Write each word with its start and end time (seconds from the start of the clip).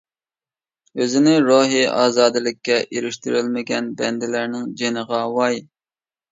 ئۆزىنى 1.03 1.33
روھىي 1.47 1.83
ئازادىلىككە 1.89 2.79
ئېرىشتۈرەلمىگەن 2.87 3.95
بەندىلەرنىڭ 4.03 4.69
جېنىغا 4.83 5.25
ۋاي! 5.39 5.65